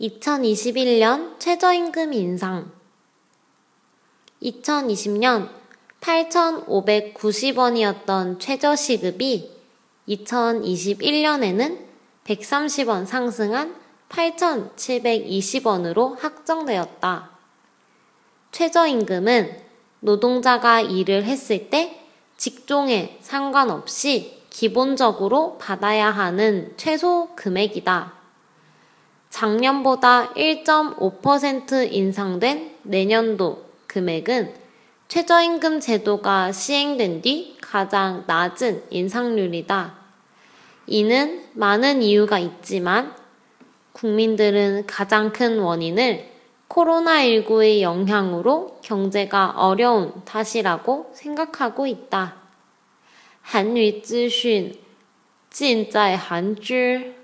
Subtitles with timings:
[0.00, 2.70] 2021년 최저임금 인상
[4.40, 5.48] 2020년
[6.00, 9.50] 8,590원이었던 최저시급이
[10.08, 11.80] 2021년에는
[12.24, 13.74] 130원 상승한
[14.08, 17.30] 8,720원으로 확정되었다.
[18.52, 19.62] 최저임금은
[19.98, 22.06] 노동자가 일을 했을 때
[22.36, 28.17] 직종에 상관없이 기본적으로 받아야 하는 최소 금액이다.
[29.37, 34.53] 작년보다 1.5% 인상된 내년도 금액은
[35.07, 39.95] 최저임금 제도가 시행된 뒤 가장 낮은 인상률이다.
[40.87, 43.15] 이는 많은 이유가 있지만
[43.93, 46.29] 국민들은 가장 큰 원인을
[46.69, 52.43] 코로나19의 영향으로 경제가 어려운 탓이라고 생각하고 있다.
[53.45, 54.73] 韩语资讯
[55.51, 57.16] 尽在韩知。